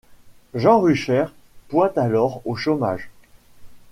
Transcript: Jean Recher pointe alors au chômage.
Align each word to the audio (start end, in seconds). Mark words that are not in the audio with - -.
Jean 0.55 0.79
Recher 0.79 1.25
pointe 1.69 1.95
alors 1.95 2.41
au 2.45 2.55
chômage. 2.55 3.11